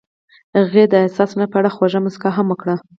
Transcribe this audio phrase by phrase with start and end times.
[0.57, 2.75] هغې د حساس لمر په اړه خوږه موسکا هم وکړه.